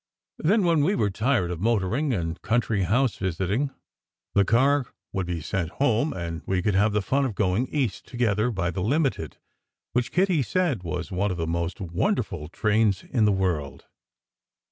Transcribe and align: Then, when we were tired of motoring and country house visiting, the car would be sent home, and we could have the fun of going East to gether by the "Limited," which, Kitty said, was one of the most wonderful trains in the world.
Then, 0.39 0.63
when 0.63 0.83
we 0.83 0.95
were 0.95 1.11
tired 1.11 1.51
of 1.51 1.61
motoring 1.61 2.11
and 2.11 2.41
country 2.41 2.81
house 2.85 3.17
visiting, 3.17 3.69
the 4.33 4.43
car 4.43 4.87
would 5.13 5.27
be 5.27 5.41
sent 5.41 5.69
home, 5.73 6.11
and 6.11 6.41
we 6.47 6.63
could 6.63 6.73
have 6.73 6.91
the 6.91 7.03
fun 7.03 7.23
of 7.23 7.35
going 7.35 7.67
East 7.67 8.07
to 8.07 8.17
gether 8.17 8.49
by 8.49 8.71
the 8.71 8.81
"Limited," 8.81 9.37
which, 9.93 10.11
Kitty 10.11 10.41
said, 10.41 10.81
was 10.81 11.11
one 11.11 11.29
of 11.29 11.37
the 11.37 11.45
most 11.45 11.79
wonderful 11.79 12.47
trains 12.47 13.03
in 13.03 13.25
the 13.25 13.31
world. 13.31 13.85